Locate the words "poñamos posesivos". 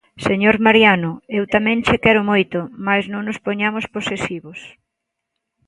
3.45-4.59